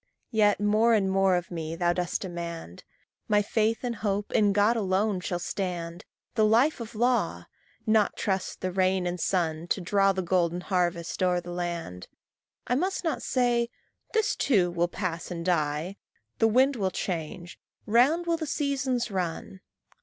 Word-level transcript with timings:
Yet 0.31 0.59
more 0.59 0.95
and 0.95 1.11
more 1.11 1.35
of 1.35 1.51
me 1.51 1.75
thou 1.75 1.93
dost 1.93 2.21
demand; 2.21 2.83
My 3.27 3.43
faith 3.43 3.83
and 3.83 3.97
hope 3.97 4.31
in 4.33 4.51
God 4.51 4.75
alone 4.75 5.19
shall 5.19 5.37
stand, 5.37 6.05
The 6.33 6.43
life 6.43 6.79
of 6.79 6.95
law 6.95 7.45
not 7.85 8.17
trust 8.17 8.61
the 8.61 8.71
rain 8.71 9.05
and 9.05 9.19
sun 9.19 9.67
To 9.67 9.79
draw 9.79 10.11
the 10.11 10.23
golden 10.23 10.61
harvest 10.61 11.21
o'er 11.21 11.39
the 11.39 11.51
land. 11.51 12.07
I 12.65 12.73
must 12.73 13.03
not 13.03 13.21
say 13.21 13.69
"This 14.11 14.35
too 14.35 14.71
will 14.71 14.87
pass 14.87 15.29
and 15.29 15.45
die," 15.45 15.97
"The 16.39 16.47
wind 16.47 16.77
will 16.77 16.89
change," 16.89 17.59
"Round 17.85 18.25
will 18.25 18.37
the 18.37 18.47
seasons 18.47 19.11
run." 19.11 19.61